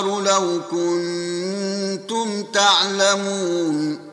[0.00, 4.12] يؤخر لو كنتم تعلمون.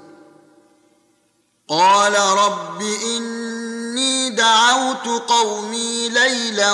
[1.70, 6.74] قال رب إني دعوت قومي ليلا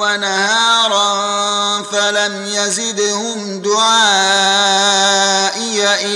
[0.00, 1.12] ونهارا
[1.82, 4.56] فلم يزدهم دعائي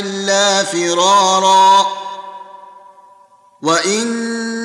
[0.00, 1.86] إلا فرارا.
[3.62, 4.61] واني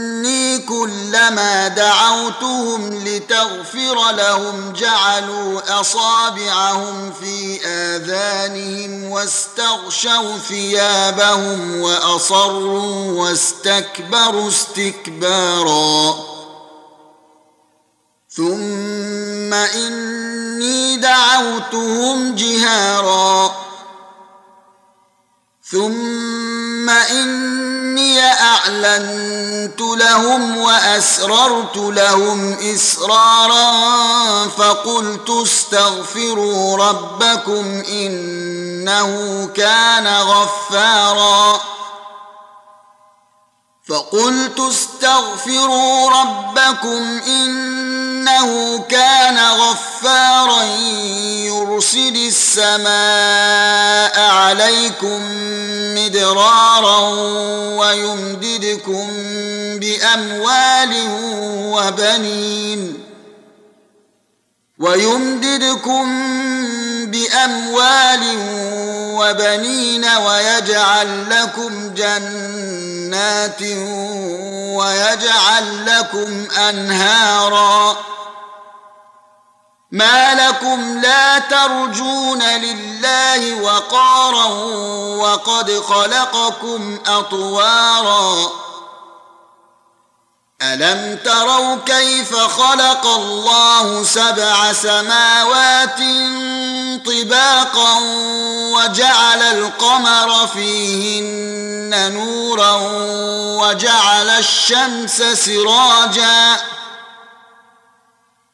[0.88, 16.16] كلما دعوتهم لتغفر لهم جعلوا أصابعهم في آذانهم واستغشوا ثيابهم وأصروا واستكبروا استكبارا.
[18.30, 23.56] ثم إني دعوتهم جهارا.
[25.72, 27.67] ثم إني
[28.68, 33.72] أعلنت لهم وأسررت لهم إسرارا
[34.48, 41.62] فقلت استغفروا ربكم إنه كان غفارا.
[43.90, 47.20] فقلت استغفروا ربكم
[48.38, 50.64] إنه كان غفارا
[51.44, 55.22] يرسل السماء عليكم
[55.96, 57.00] مدرارا
[57.78, 59.08] ويمددكم
[59.80, 60.94] بأموال
[61.74, 63.04] وبنين
[64.80, 66.06] ويمددكم
[67.06, 68.24] بأموال
[69.20, 73.62] وبنين ويجعل لكم جنات
[74.78, 77.98] ويجعل لكم أنهارا
[79.92, 84.46] ما لكم لا ترجون لله وقارا
[85.18, 88.52] وقد خلقكم أطوارا.
[90.62, 96.00] ألم تروا كيف خلق الله سبع سماوات
[97.06, 98.00] طباقا
[98.74, 102.76] وجعل القمر فيهن نورا
[103.62, 106.77] وجعل الشمس سراجا؟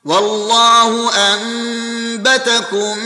[0.06, 2.98] والله أنبتكم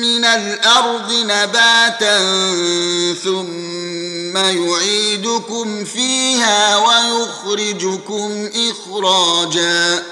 [0.00, 2.18] من الأرض نباتا
[3.24, 10.04] ثم يعيدكم فيها ويخرجكم إخراجا.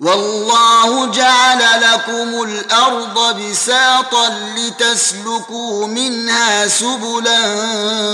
[0.00, 7.42] والله جعل لكم الأرض بساطا لتسلكوا منها سبلا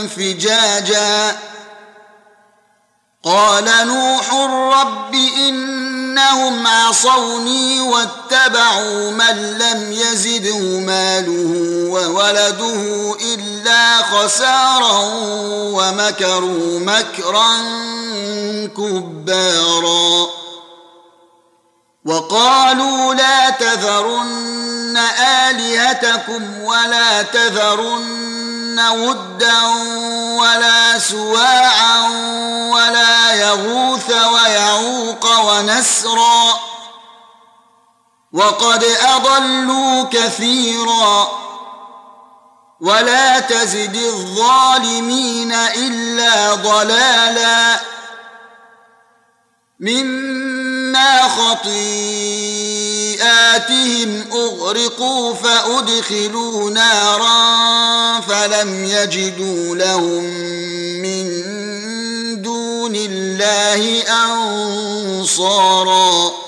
[0.09, 1.39] فجاجا.
[3.25, 4.35] قال نوح
[4.81, 5.15] رب
[6.19, 11.53] إنهم عصوني واتبعوا من لم يزده ماله
[11.91, 14.99] وولده إلا خسارا
[15.55, 17.49] ومكروا مكرا
[18.77, 20.29] كبارا.
[22.05, 24.97] وقالوا لا تذرن
[25.49, 29.63] آلهتكم ولا تذرن ودا
[30.41, 31.68] ولا سواعا
[38.39, 41.29] وقد أضلوا كثيرا
[42.81, 47.81] ولا تزد الظالمين إلا ضلالا
[49.81, 52.05] مما خطيئاتهم
[54.33, 60.25] أغرقوا فأدخلوا نارا فلم يجدوا لهم
[61.03, 61.29] من
[62.43, 64.03] دون الله
[65.23, 66.48] أنصارا